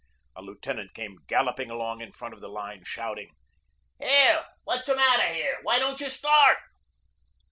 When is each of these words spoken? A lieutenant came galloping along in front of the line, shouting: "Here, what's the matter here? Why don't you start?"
A 0.35 0.41
lieutenant 0.41 0.95
came 0.95 1.21
galloping 1.27 1.69
along 1.69 2.01
in 2.01 2.11
front 2.11 2.33
of 2.33 2.41
the 2.41 2.47
line, 2.49 2.83
shouting: 2.85 3.35
"Here, 3.99 4.43
what's 4.63 4.87
the 4.87 4.95
matter 4.95 5.31
here? 5.31 5.59
Why 5.61 5.77
don't 5.77 5.99
you 5.99 6.09
start?" 6.09 6.57